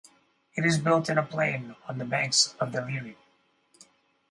It 0.55 0.65
is 0.65 0.79
built 0.79 1.11
in 1.11 1.19
a 1.19 1.23
plain 1.23 1.75
on 1.87 1.99
the 1.99 2.05
banks 2.05 2.55
of 2.59 2.71
the 2.71 2.79
Liri. 2.79 3.17